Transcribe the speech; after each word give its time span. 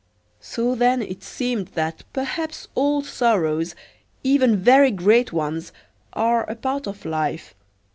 So 0.39 0.73
then 0.73 1.03
it 1.03 1.21
seemed 1.21 1.67
that 1.75 2.01
perhaps 2.11 2.67
all 2.73 3.03
sorrows, 3.03 3.75
even 4.23 4.57
very 4.57 4.89
great 4.89 5.31
ones, 5.31 5.71
are 6.13 6.43
a 6.49 6.55
part 6.55 6.87
of 6.87 7.05
life. 7.05 7.53